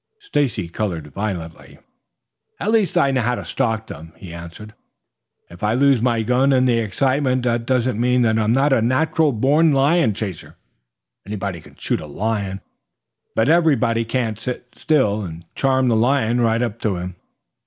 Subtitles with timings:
[0.17, 1.77] Stacy colored violently.
[2.59, 4.73] "At least I know how to stalk them," he answered.
[5.47, 8.81] "If I lose my gun in the excitement that doesn't mean that I'm not a
[8.81, 10.55] natural born lion chaser.
[11.23, 12.61] Anybody can shoot a lion,
[13.35, 17.15] but everybody can't sit still and charm the lion right up to him."